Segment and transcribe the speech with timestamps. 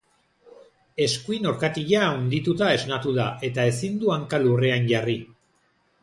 [1.03, 5.15] Eskuin orkatila handituta esnatu da, eta ezin du hanka lurrean jarri.